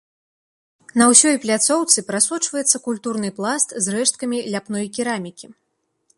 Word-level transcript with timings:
На 1.01 1.05
ўсёй 1.11 1.35
пляцоўцы 1.43 2.05
прасочваецца 2.09 2.77
культурны 2.89 3.29
пласт 3.41 3.69
з 3.83 3.97
рэшткамі 3.99 4.37
ляпной 4.57 4.85
керамікі. 4.99 5.47